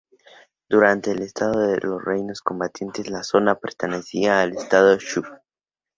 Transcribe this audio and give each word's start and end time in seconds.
Durante 0.67 1.11
el 1.11 1.31
periodo 1.31 1.67
de 1.67 1.79
los 1.81 2.03
Reinos 2.03 2.41
Combatientes 2.41 3.07
la 3.07 3.21
zona 3.21 3.59
pertenecía 3.59 4.41
al 4.41 4.53
Estado 4.53 4.97
Shu. 4.97 5.21